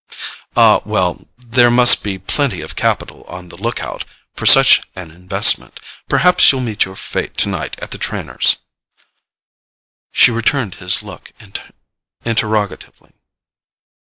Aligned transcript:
"Ah, 0.55 0.81
well, 0.83 1.27
there 1.37 1.69
must 1.69 2.01
be 2.03 2.17
plenty 2.17 2.61
of 2.61 2.75
capital 2.75 3.23
on 3.25 3.49
the 3.49 3.55
look 3.61 3.81
out 3.83 4.03
for 4.33 4.47
such 4.47 4.81
an 4.95 5.11
investment. 5.11 5.79
Perhaps 6.09 6.51
you'll 6.51 6.59
meet 6.59 6.85
your 6.85 6.95
fate 6.95 7.37
tonight 7.37 7.77
at 7.77 7.91
the 7.91 7.99
Trenors'." 7.99 8.55
She 10.11 10.31
returned 10.31 10.73
his 10.81 11.03
look 11.03 11.31
interrogatively. 12.25 13.11